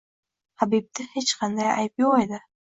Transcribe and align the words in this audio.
Habibda 0.63 1.05
hech 1.11 1.35
qanday 1.43 1.71
ayb 1.77 2.05
yoʻq 2.07 2.21
edi. 2.27 2.45